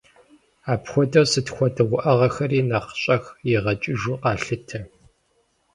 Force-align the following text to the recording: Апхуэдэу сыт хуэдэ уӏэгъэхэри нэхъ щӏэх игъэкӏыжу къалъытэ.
Апхуэдэу 0.73 1.25
сыт 1.31 1.47
хуэдэ 1.53 1.83
уӏэгъэхэри 1.93 2.59
нэхъ 2.69 2.91
щӏэх 3.01 3.23
игъэкӏыжу 3.55 4.17
къалъытэ. 4.21 4.79